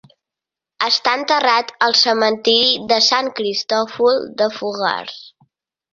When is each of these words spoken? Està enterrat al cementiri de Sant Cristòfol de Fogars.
Està 0.85 1.11
enterrat 1.17 1.69
al 1.87 1.93
cementiri 2.01 2.73
de 2.93 2.99
Sant 3.11 3.33
Cristòfol 3.41 4.29
de 4.41 4.49
Fogars. 4.61 5.21